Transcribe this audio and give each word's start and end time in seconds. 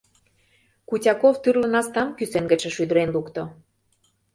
Кутяков 0.89 1.35
тӱрлӧ 1.43 1.67
настам 1.75 2.09
кӱсен 2.17 2.45
гычше 2.51 2.69
шӱдырен 2.75 3.09
лукто. 3.15 3.43